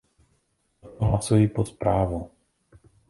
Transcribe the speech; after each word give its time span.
Proto 0.79 1.05
hlasuji 1.05 1.47
pro 1.47 1.65
zprávu. 1.65 2.31